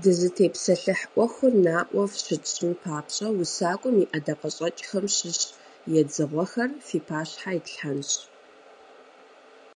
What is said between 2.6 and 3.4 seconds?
папщӀэ